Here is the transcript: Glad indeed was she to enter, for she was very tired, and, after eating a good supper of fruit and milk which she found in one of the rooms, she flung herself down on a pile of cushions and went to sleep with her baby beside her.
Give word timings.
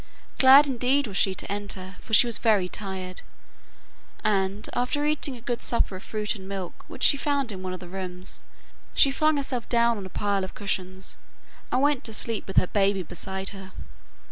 Glad 0.39 0.65
indeed 0.65 1.05
was 1.05 1.15
she 1.17 1.35
to 1.35 1.51
enter, 1.51 1.97
for 2.01 2.15
she 2.15 2.25
was 2.25 2.39
very 2.39 2.67
tired, 2.67 3.21
and, 4.23 4.67
after 4.73 5.05
eating 5.05 5.35
a 5.35 5.41
good 5.41 5.61
supper 5.61 5.95
of 5.95 6.01
fruit 6.01 6.33
and 6.33 6.49
milk 6.49 6.83
which 6.87 7.03
she 7.03 7.17
found 7.17 7.51
in 7.51 7.61
one 7.61 7.71
of 7.71 7.79
the 7.79 7.87
rooms, 7.87 8.41
she 8.95 9.11
flung 9.11 9.37
herself 9.37 9.69
down 9.69 9.99
on 9.99 10.05
a 10.07 10.09
pile 10.09 10.43
of 10.43 10.55
cushions 10.55 11.17
and 11.71 11.83
went 11.83 12.03
to 12.05 12.15
sleep 12.15 12.47
with 12.47 12.57
her 12.57 12.65
baby 12.65 13.03
beside 13.03 13.49
her. 13.49 13.73